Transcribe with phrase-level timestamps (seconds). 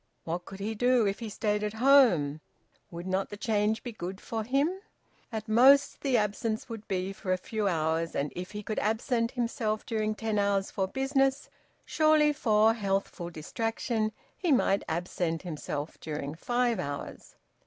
[0.23, 2.41] What could he do if he stayed at home?
[2.89, 4.79] Would not the change be good for him?
[5.31, 9.29] At most the absence would be for a few hours, and if he could absent
[9.33, 11.49] himself during ten hours for business,
[11.85, 17.35] surely for healthful distraction he might absent himself during five hours!